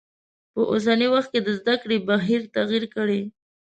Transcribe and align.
په 0.53 0.61
اوسنی 0.71 1.07
وخت 1.15 1.29
کې 1.33 1.39
د 1.43 1.49
زده 1.59 1.75
کړی 1.81 1.97
بهیر 2.07 2.41
تغیر 2.55 2.83
کړی. 2.95 3.21